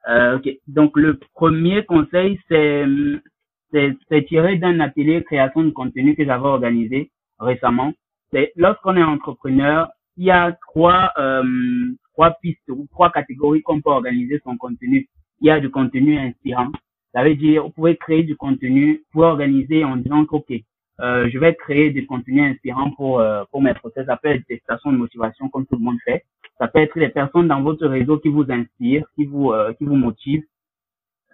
[0.08, 0.48] Euh, ok.
[0.68, 2.86] Donc, le premier conseil, c'est,
[3.72, 7.92] c'est, tiré d'un atelier création de contenu que j'avais organisé récemment.
[8.56, 11.44] Lorsqu'on est entrepreneur, il y a trois, euh,
[12.12, 15.08] trois pistes ou trois catégories qu'on peut organiser son contenu.
[15.40, 16.68] Il y a du contenu inspirant.
[17.14, 20.52] Ça veut dire, vous pouvez créer du contenu pour organiser en disant OK,
[21.00, 24.06] euh, je vais créer du contenu inspirant pour, euh, pour mes process.
[24.06, 26.24] Ça peut être des stations de motivation comme tout le monde fait.
[26.58, 29.84] Ça peut être des personnes dans votre réseau qui vous inspirent, qui vous, euh, qui
[29.84, 30.42] vous motivent.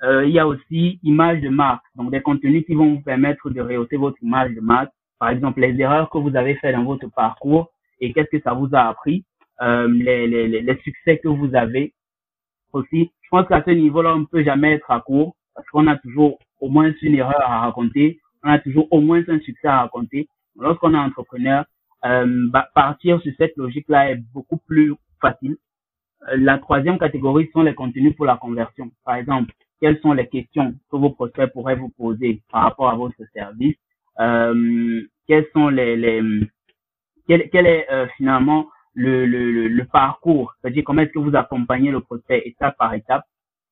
[0.02, 1.84] Euh, il y a aussi image de marque.
[1.96, 4.92] Donc, des contenus qui vont vous permettre de rehausser votre image de marque.
[5.18, 8.52] Par exemple, les erreurs que vous avez faites dans votre parcours et qu'est-ce que ça
[8.52, 9.24] vous a appris
[9.62, 11.94] euh, les, succès que vous avez
[12.72, 13.10] aussi.
[13.22, 15.96] Je pense qu'à ce niveau-là, on ne peut jamais être à court parce qu'on a
[15.96, 19.82] toujours au moins une erreur à raconter, on a toujours au moins un succès à
[19.82, 20.28] raconter.
[20.56, 21.64] Lorsqu'on est entrepreneur,
[22.04, 25.56] euh, partir sur cette logique-là est beaucoup plus facile.
[26.28, 28.90] Euh, la troisième catégorie sont les contenus pour la conversion.
[29.04, 32.96] Par exemple, quelles sont les questions que vos prospects pourraient vous poser par rapport à
[32.96, 33.76] votre service?
[34.18, 36.22] Quels sont les, les
[37.26, 41.90] quel, quel est euh, finalement le, le, le parcours, c'est-à-dire comment est-ce que vous accompagnez
[41.90, 43.24] le prospect étape par étape?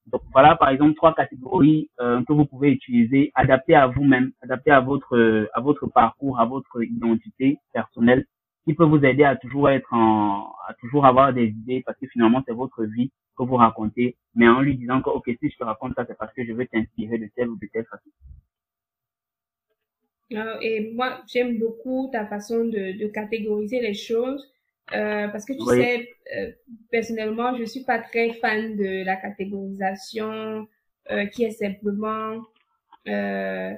[0.07, 4.72] Donc voilà par exemple trois catégories euh, que vous pouvez utiliser, adaptées à vous-même, adaptées
[4.72, 8.26] à votre à votre parcours, à votre identité personnelle,
[8.64, 12.07] qui peut vous aider à toujours être en à toujours avoir des idées parce que
[12.09, 15.57] finalement c'est votre vie que vous racontez, mais en lui disant que ok si je
[15.57, 18.11] te raconte ça c'est parce que je veux t'inspirer de telle ou de telle façon.
[20.33, 24.53] Euh, et moi, j'aime beaucoup ta façon de, de catégoriser les choses
[24.95, 25.77] euh, parce que tu oui.
[25.77, 26.51] sais, euh,
[26.90, 30.66] personnellement, je suis pas très fan de la catégorisation
[31.11, 32.42] euh, qui est simplement
[33.09, 33.73] euh,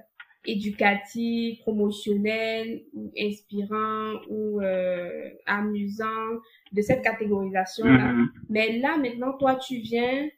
[0.44, 6.40] éducative, promotionnelle ou inspirant ou euh, amusant
[6.72, 8.12] de cette catégorisation-là.
[8.12, 8.28] Mm -hmm.
[8.50, 10.28] Mais là, maintenant, toi, tu viens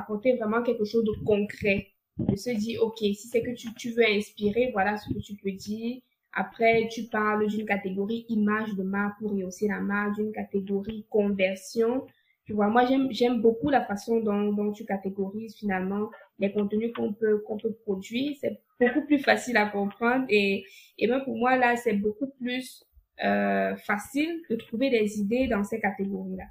[0.00, 3.90] apporter vraiment quelque chose de concret de se dire, OK, si c'est que tu, tu
[3.90, 6.00] veux inspirer, voilà ce que tu peux dire.
[6.32, 12.06] Après, tu parles d'une catégorie image de marque pour rehausser la marque, d'une catégorie conversion.
[12.44, 16.92] Tu vois, moi, j'aime, j'aime beaucoup la façon dont, dont tu catégorises finalement les contenus
[16.94, 18.36] qu'on peut, qu'on peut produire.
[18.40, 20.64] C'est beaucoup plus facile à comprendre et,
[20.98, 22.84] et même pour moi, là, c'est beaucoup plus
[23.24, 26.44] euh, facile de trouver des idées dans ces catégories-là.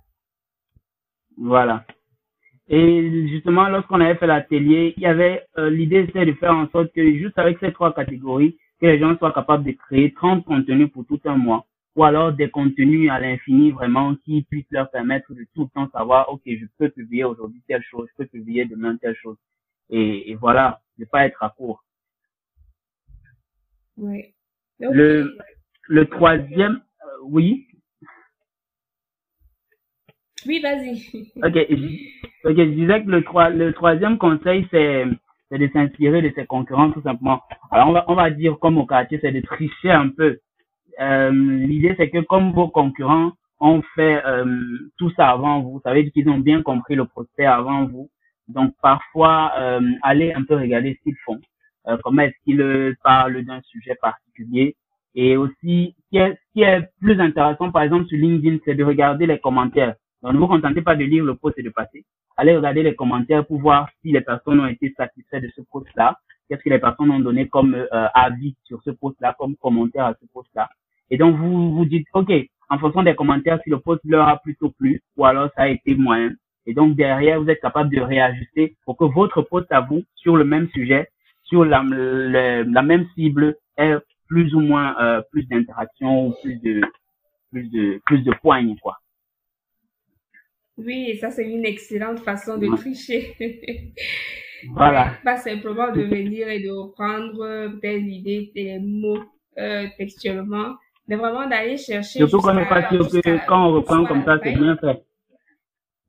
[1.37, 1.85] Voilà.
[2.69, 6.67] Et justement, lorsqu'on avait fait l'atelier, il y avait euh, l'idée c'était de faire en
[6.69, 10.45] sorte que juste avec ces trois catégories, que les gens soient capables de créer 30
[10.45, 11.65] contenus pour tout un mois.
[11.95, 15.89] ou alors des contenus à l'infini vraiment qui puissent leur permettre de tout le temps
[15.91, 19.37] savoir, ok, je peux publier aujourd'hui telle chose, je peux publier demain telle chose.
[19.89, 21.83] Et, et voilà, ne pas être à court.
[23.97, 24.25] Oui.
[24.79, 25.37] Le,
[25.87, 27.65] le troisième, euh, oui.
[30.45, 31.31] Oui, vas-y.
[31.43, 31.55] Ok,
[32.47, 35.05] ok, je disais que le, trois, le troisième conseil, c'est
[35.51, 37.41] de s'inspirer de ses concurrents tout simplement.
[37.71, 40.39] Alors on va, on va dire comme au quartier, c'est de tricher un peu.
[40.99, 44.45] Euh, L'idée c'est que comme vos concurrents ont fait euh,
[44.97, 48.09] tout ça avant vous, ça veut dire qu'ils ont bien compris le prospect avant vous.
[48.47, 51.39] Donc parfois, euh, allez un peu regarder ce qu'ils font,
[51.87, 54.75] euh, comment est-ce qu'ils parlent d'un sujet particulier.
[55.15, 58.75] Et aussi, ce qui, est, ce qui est plus intéressant, par exemple, sur LinkedIn, c'est
[58.75, 59.95] de regarder les commentaires.
[60.21, 62.05] Donc ne vous contentez pas de lire le post et de passer
[62.37, 66.17] allez regarder les commentaires pour voir si les personnes ont été satisfaites de ce post-là,
[66.47, 70.13] qu'est-ce que les personnes ont donné comme euh, avis sur ce post-là, comme commentaire à
[70.21, 70.69] ce post-là.
[71.09, 72.31] Et donc, vous vous dites, OK,
[72.69, 75.67] en fonction des commentaires, si le post leur a plutôt plu ou alors ça a
[75.67, 76.29] été moins.
[76.65, 80.35] Et donc, derrière, vous êtes capable de réajuster pour que votre post à vous, sur
[80.35, 81.09] le même sujet,
[81.43, 83.95] sur la, la même cible, ait
[84.27, 86.81] plus ou moins euh, plus d'interaction ou plus de
[87.51, 88.97] plus de plus de poignes, quoi.
[90.77, 93.35] Oui, ça c'est une excellente façon de tricher.
[94.73, 95.13] voilà.
[95.23, 99.23] Pas simplement de venir et de reprendre peut-être l'idée des mots
[99.57, 100.75] euh, textuellement,
[101.07, 102.19] mais vraiment d'aller chercher.
[102.19, 105.03] Surtout qu'on n'est pas sûr que quand on reprend comme ça, c'est bien fait.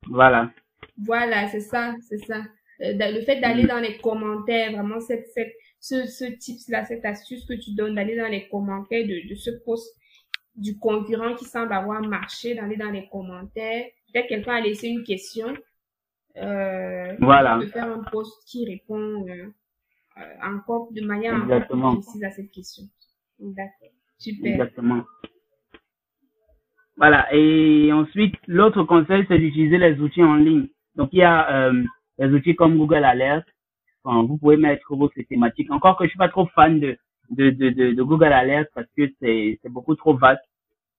[0.07, 0.51] Voilà.
[0.97, 2.43] Voilà, c'est ça, c'est ça.
[2.81, 7.45] Euh, le fait d'aller dans les commentaires, vraiment cette, cette, ce, ce tips-là, cette astuce
[7.45, 9.95] que tu donnes, d'aller dans les commentaires de, de ce post
[10.55, 15.03] du concurrent qui semble avoir marché, d'aller dans les commentaires peut-être quelqu'un a laissé une
[15.03, 15.53] question.
[16.37, 17.59] Euh, voilà.
[17.73, 19.47] Faire un post qui répond euh,
[20.17, 21.95] euh, encore de manière Exactement.
[21.95, 22.83] précise à cette question.
[23.39, 23.89] D'accord.
[24.17, 24.51] Super.
[24.53, 25.03] Exactement.
[26.97, 27.33] Voilà.
[27.33, 30.67] Et ensuite, l'autre conseil, c'est d'utiliser les outils en ligne.
[30.95, 31.83] Donc, il y a euh,
[32.17, 33.45] les outils comme Google Alert.
[34.03, 35.71] Enfin, vous pouvez mettre vos thématiques.
[35.71, 36.97] Encore que je suis pas trop fan de,
[37.31, 40.43] de, de, de, de Google Alert parce que c'est beaucoup trop vaste.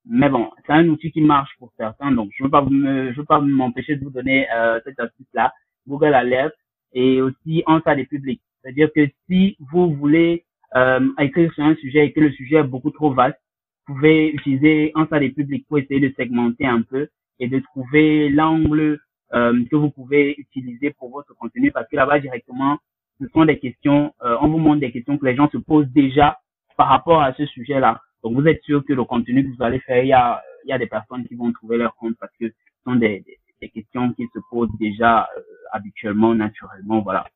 [0.07, 3.13] Mais bon, c'est un outil qui marche pour certains, donc je ne veux pas me,
[3.13, 5.53] je veux pas m'empêcher de vous donner euh, cette astuce-là.
[5.87, 6.53] Google Alert
[6.93, 8.41] et aussi en salle public.
[8.63, 10.45] C'est-à-dire que si vous voulez
[10.77, 13.39] euh, écrire sur un sujet et que le sujet est beaucoup trop vaste,
[13.87, 17.09] vous pouvez utiliser en salle public pour essayer de segmenter un peu
[17.39, 19.01] et de trouver l'angle
[19.33, 22.79] euh, que vous pouvez utiliser pour votre contenu parce que là-bas directement,
[23.21, 25.89] ce sont des questions, euh, on vous montre des questions que les gens se posent
[25.89, 26.39] déjà
[26.77, 28.01] par rapport à ce sujet-là.
[28.23, 30.71] Donc, vous êtes sûr que le contenu que vous allez faire, il y a, il
[30.71, 32.55] y a des personnes qui vont trouver leur compte parce que ce
[32.85, 33.25] sont des,
[33.61, 37.27] des, questions qui se posent déjà euh, habituellement, naturellement, voilà.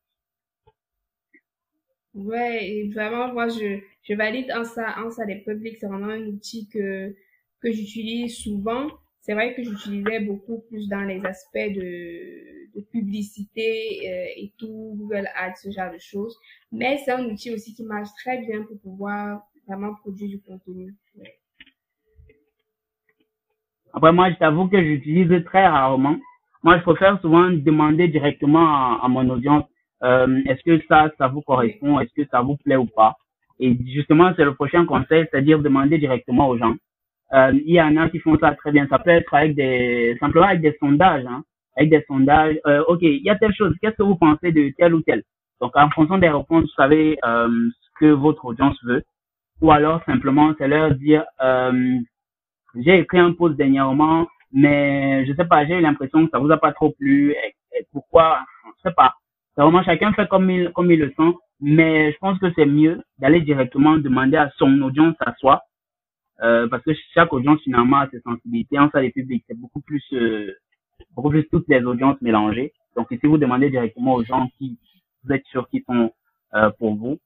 [2.14, 6.26] Ouais, vraiment, moi, je, je valide en ça, en ça des publics, c'est vraiment un
[6.26, 7.14] outil que,
[7.60, 8.86] que j'utilise souvent.
[9.20, 14.94] C'est vrai que j'utilisais beaucoup plus dans les aspects de, de publicité euh, et tout,
[14.96, 16.38] Google Ads, ce genre de choses.
[16.72, 20.94] Mais c'est un outil aussi qui marche très bien pour pouvoir vraiment produire du contenu.
[23.92, 26.16] Après, moi, je t'avoue que j'utilise très rarement.
[26.62, 29.64] Moi, je préfère souvent demander directement à, mon audience,
[30.02, 33.14] euh, est-ce que ça, ça vous correspond, est-ce que ça vous plaît ou pas?
[33.60, 36.74] Et justement, c'est le prochain conseil, c'est-à-dire demander directement aux gens.
[37.32, 38.86] Euh, il y en a qui font ça très bien.
[38.88, 41.42] Ça peut être avec des, simplement avec des sondages, hein,
[41.76, 42.56] avec des sondages.
[42.66, 43.74] Euh, ok, il y a telle chose.
[43.80, 45.22] Qu'est-ce que vous pensez de tel ou tel?
[45.60, 47.48] Donc, en fonction des réponses, vous savez euh,
[47.80, 49.02] ce que votre audience veut
[49.64, 51.98] ou alors simplement c'est leur dire euh,
[52.74, 56.50] j'ai écrit un post dernièrement mais je sais pas j'ai eu l'impression que ça vous
[56.52, 57.34] a pas trop plu
[57.90, 58.40] pourquoi
[58.76, 59.14] je sais pas.
[59.54, 62.66] C'est vraiment chacun fait comme il comme il le sent mais je pense que c'est
[62.66, 65.62] mieux d'aller directement demander à son audience à soi
[66.42, 68.78] euh, parce que chaque audience finalement a ses sensibilités.
[68.78, 70.52] En salle public c'est beaucoup plus euh,
[71.16, 72.74] beaucoup plus toutes les audiences mélangées.
[72.96, 74.78] Donc si vous demandez directement aux gens qui
[75.24, 76.12] vous êtes sûr qu'ils sont
[76.78, 77.18] pour vous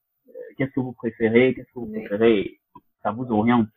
[0.59, 2.59] qu'est-ce que vous préférez, qu'est-ce que vous préférez,
[3.03, 3.69] ça vous oriente.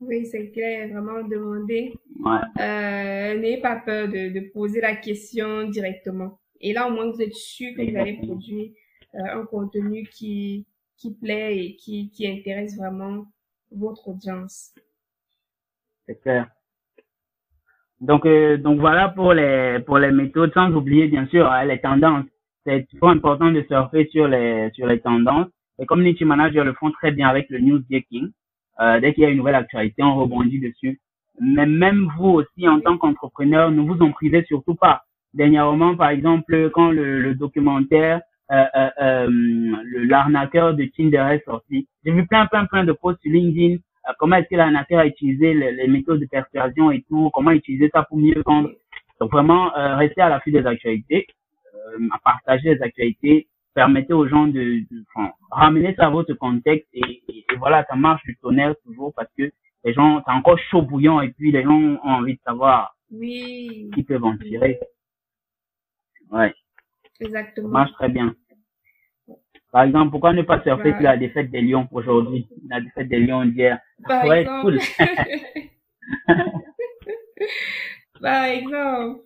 [0.00, 1.94] Oui, c'est clair, vraiment demander.
[2.24, 2.40] Ouais.
[2.60, 6.40] Euh, N'ayez pas peur de, de, poser la question directement.
[6.60, 8.70] Et là, au moins, vous êtes sûr que vous allez produire
[9.14, 10.66] euh, un contenu qui,
[10.96, 13.26] qui plaît et qui, qui intéresse vraiment
[13.70, 14.74] votre audience.
[16.06, 16.48] C'est clair.
[18.00, 21.80] Donc, euh, donc voilà pour les, pour les méthodes, sans oublier bien sûr hein, les
[21.80, 22.26] tendances
[22.64, 25.48] c'est toujours important de surfer sur les, sur les tendances.
[25.78, 28.30] Les community managers le font très bien avec le newsjacking.
[28.80, 31.00] Euh, dès qu'il y a une nouvelle actualité, on rebondit dessus.
[31.40, 35.02] Mais même vous aussi, en tant qu'entrepreneur, ne vous en privez surtout pas.
[35.34, 38.20] Dernièrement, par exemple, quand le, le documentaire
[38.50, 39.28] euh, euh, euh
[40.06, 43.78] l'arnaqueur de Tinder est sorti, j'ai vu plein, plein, plein de posts sur LinkedIn
[44.18, 47.88] comment est-ce que la nature a utilisé les, méthodes de persuasion et tout, comment utiliser
[47.94, 48.70] ça pour mieux vendre.
[49.20, 51.28] Donc vraiment, rester à l'affût des actualités,
[52.12, 54.82] à partager les actualités, permettez aux gens de,
[55.50, 57.22] ramener ça à votre contexte et,
[57.58, 59.52] voilà, ça marche du tonnerre toujours parce que
[59.84, 63.90] les gens, c'est encore chaud bouillant et puis les gens ont envie de savoir oui.
[63.94, 64.78] qui peuvent en tirer.
[66.30, 66.54] Ouais.
[67.20, 67.68] Exactement.
[67.68, 68.34] Ça marche très bien.
[69.70, 73.20] Par exemple, pourquoi ne pas surfer sur la défaite des Lions aujourd'hui, la défaite des
[73.20, 74.62] Lions d'hier Par ouais, exemple.
[74.62, 74.78] Cool.
[78.20, 79.22] Par exemple.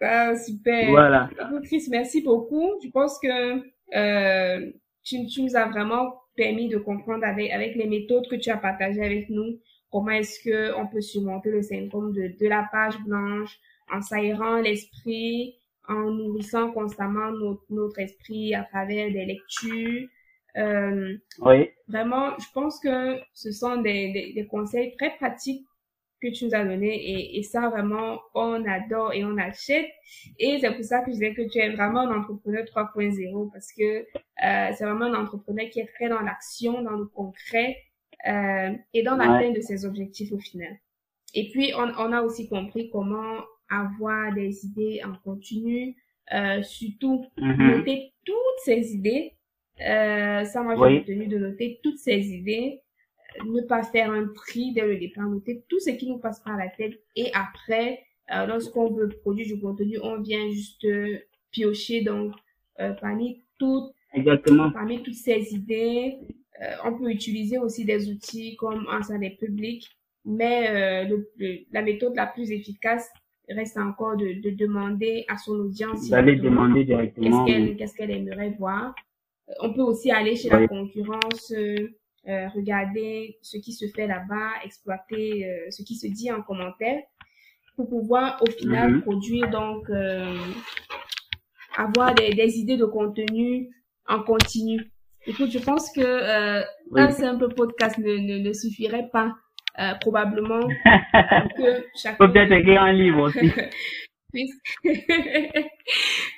[0.00, 0.90] Ah, super.
[0.90, 1.30] Voilà.
[1.64, 2.70] Chris, merci beaucoup.
[2.82, 3.62] Je pense que
[3.96, 4.70] euh,
[5.02, 8.56] tu, tu, nous as vraiment permis de comprendre avec, avec les méthodes que tu as
[8.56, 9.58] partagées avec nous
[9.94, 14.56] comment est-ce que on peut surmonter le syndrome de, de la page blanche en s'aérant
[14.56, 15.54] l'esprit,
[15.88, 20.08] en nourrissant constamment notre, notre esprit à travers des lectures.
[20.56, 21.68] Euh, oui.
[21.86, 25.64] Vraiment, je pense que ce sont des, des, des conseils très pratiques
[26.24, 29.86] que tu nous as donné et, et, ça vraiment on adore et on achète.
[30.38, 33.72] Et c'est pour ça que je disais que tu es vraiment un entrepreneur 3.0 parce
[33.72, 34.04] que euh,
[34.74, 37.76] c'est vraiment un entrepreneur qui est très dans l'action dans le concret
[38.26, 40.76] euh, et dans l'atteinte de ses objectifs au final.
[41.34, 45.96] Et puis on, on, a aussi compris comment avoir des idées en continu
[46.32, 47.76] euh, surtout mm-hmm.
[47.76, 49.32] noter toutes ces idées.
[49.80, 51.26] Euh, ça moi j'ai oui.
[51.26, 52.80] de noter toutes ces idées
[53.44, 56.56] ne pas faire un tri dès le départ, noter tout ce qui nous passe par
[56.56, 61.18] la tête et après, euh, lorsqu'on veut produire du contenu, on vient juste euh,
[61.50, 62.32] piocher donc
[62.80, 64.70] euh, parmi toutes Exactement.
[64.70, 66.18] parmi toutes ces idées.
[66.62, 69.90] Euh, on peut utiliser aussi des outils comme un des publics,
[70.24, 71.28] mais le,
[71.72, 73.10] la méthode la plus efficace
[73.48, 78.10] reste encore de, de demander à son audience d'aller demander directement qu'est-ce qu'elle qu'est-ce qu'elle
[78.12, 78.94] aimerait voir.
[79.60, 81.52] On peut aussi aller chez la concurrence
[82.28, 87.00] euh, regarder ce qui se fait là-bas, exploiter euh, ce qui se dit en commentaire
[87.76, 89.02] pour pouvoir au final mhm.
[89.02, 90.36] produire donc euh,
[91.76, 93.68] avoir des, des, idées de contenu
[94.06, 94.90] en continu.
[95.26, 97.00] Écoute, je pense que euh, oui.
[97.00, 99.34] un simple podcast ne, ne, ne suffirait pas
[99.80, 100.60] euh, probablement
[101.56, 103.50] que chaque peut-être écrire un livre aussi
[104.32, 104.54] puisse,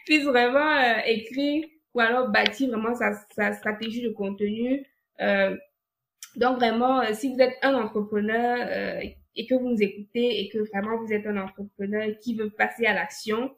[0.06, 4.86] puisse vraiment euh, écrire ou alors bâtir vraiment sa, sa stratégie de contenu
[5.20, 5.54] euh,
[6.36, 10.48] donc vraiment, euh, si vous êtes un entrepreneur euh, et que vous nous écoutez et
[10.48, 13.50] que vraiment vous êtes un entrepreneur qui veut passer à l'action,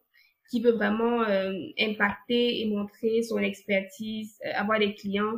[0.51, 5.35] qui veut vraiment euh, impacter et montrer son expertise, euh, avoir des clients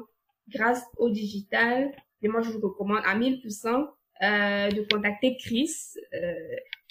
[0.48, 3.88] grâce au digital, et moi je vous recommande à 1000%
[4.22, 5.70] euh, de contacter Chris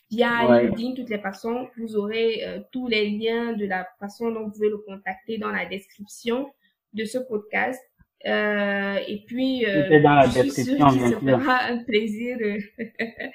[0.09, 0.67] via ouais.
[0.67, 1.67] LinkedIn, toutes les façons.
[1.77, 5.65] Vous aurez tous les liens de la façon dont vous pouvez le contacter dans la
[5.65, 6.51] description
[6.93, 7.79] de ce podcast.
[8.25, 12.57] Euh, et puis, euh, dans la je suis sûre qu'il se fera un plaisir de,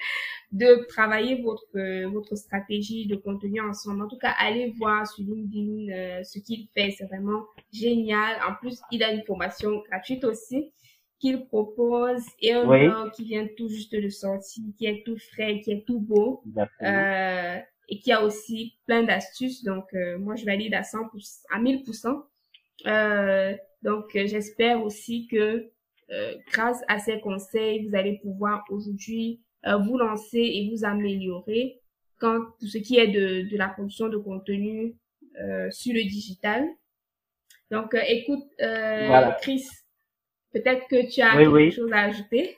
[0.51, 4.03] de travailler votre, votre stratégie de contenu ensemble.
[4.03, 6.91] En tout cas, allez voir sur LinkedIn euh, ce qu'il fait.
[6.91, 8.37] C'est vraiment génial.
[8.47, 10.71] En plus, il a une formation gratuite aussi
[11.19, 12.87] qu'il propose et un oui.
[12.87, 16.43] blog qui vient tout juste de sortir, qui est tout frais, qui est tout beau.
[16.81, 19.63] Euh, et qui a aussi plein d'astuces.
[19.63, 22.23] Donc, euh, moi, je valide à 100%, à 1000%.
[22.87, 25.69] Euh, donc, euh, j'espère aussi que
[26.11, 31.79] euh, grâce à ces conseils, vous allez pouvoir aujourd'hui euh, vous lancer et vous améliorer
[32.19, 34.95] quand tout ce qui est de, de la production de contenu
[35.39, 36.65] euh, sur le digital.
[37.71, 39.37] Donc, euh, écoute, euh, voilà.
[39.41, 39.63] Chris,
[40.53, 41.71] peut-être que tu as oui, quelque oui.
[41.71, 42.55] chose à ajouter?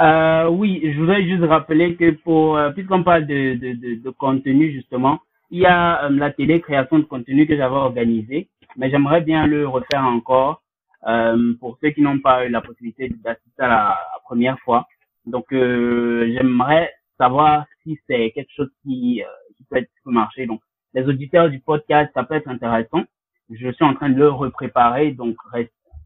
[0.00, 4.70] Euh, oui, je voudrais juste rappeler que pour, puisqu'on parle de, de, de, de, contenu
[4.70, 5.18] justement,
[5.50, 9.66] il y a la télé création de contenu que j'avais organisée mais j'aimerais bien le
[9.66, 10.62] refaire encore
[11.06, 14.86] euh, pour ceux qui n'ont pas eu la possibilité d'assister à la, première fois.
[15.26, 19.26] Donc, euh, j'aimerais savoir si c'est quelque chose qui, euh,
[19.56, 20.46] qui peut être qui marcher.
[20.46, 20.60] Donc,
[20.94, 23.04] les auditeurs du podcast, ça peut être intéressant.
[23.50, 25.12] Je suis en train de le repréparer.
[25.12, 25.36] Donc,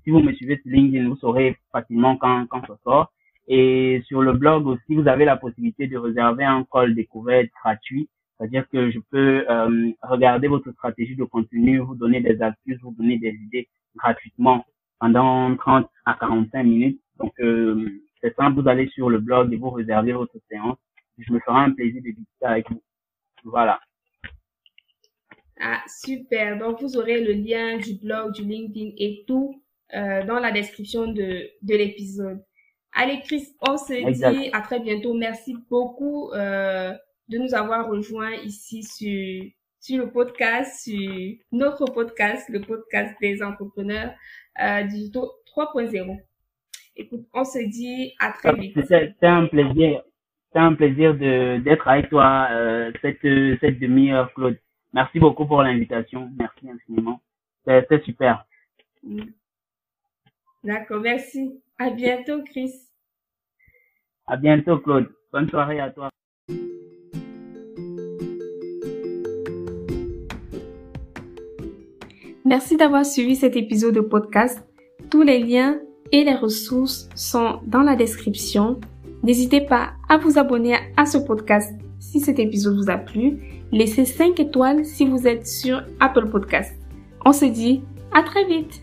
[0.04, 3.12] si vous me suivez sur LinkedIn, vous saurez facilement quand, quand ça sort.
[3.48, 8.08] Et sur le blog aussi, vous avez la possibilité de réserver un call découverte gratuit
[8.42, 12.92] c'est-à-dire que je peux euh, regarder votre stratégie de contenu, vous donner des astuces, vous
[12.98, 14.66] donner des idées gratuitement
[14.98, 17.00] pendant 30 à 45 minutes.
[17.18, 17.88] Donc, euh,
[18.20, 20.76] c'est simple, vous allez sur le blog et vous réservez votre séance.
[21.18, 22.82] Je me ferai un plaisir de discuter avec vous.
[23.44, 23.78] Voilà.
[25.60, 26.58] Ah, super.
[26.58, 29.62] Donc, vous aurez le lien du blog, du LinkedIn et tout
[29.94, 32.42] euh, dans la description de, de l'épisode.
[32.92, 34.36] Allez, Chris, on se exact.
[34.36, 35.14] dit à très bientôt.
[35.14, 36.32] Merci beaucoup.
[36.32, 36.92] Euh,
[37.32, 43.42] de nous avoir rejoints ici sur, sur le podcast, sur notre podcast, le podcast des
[43.42, 44.12] entrepreneurs
[44.62, 46.18] euh, digitaux 3.0.
[46.96, 48.74] Écoute, on se dit à très vite.
[48.76, 50.02] C'était un plaisir.
[50.52, 54.58] C'est un plaisir d'être avec toi euh, cette cette demi-heure, Claude.
[54.92, 56.30] Merci beaucoup pour l'invitation.
[56.38, 57.22] Merci infiniment.
[57.66, 58.46] C'était super.
[59.02, 59.22] Mm.
[60.64, 61.62] D'accord, merci.
[61.78, 62.72] À bientôt, Chris.
[64.26, 65.10] À bientôt, Claude.
[65.32, 66.10] Bonne soirée à toi.
[72.52, 74.62] Merci d'avoir suivi cet épisode de podcast.
[75.08, 75.78] Tous les liens
[76.12, 78.78] et les ressources sont dans la description.
[79.22, 83.38] N'hésitez pas à vous abonner à ce podcast si cet épisode vous a plu.
[83.72, 86.74] Laissez 5 étoiles si vous êtes sur Apple Podcast.
[87.24, 87.80] On se dit
[88.12, 88.81] à très vite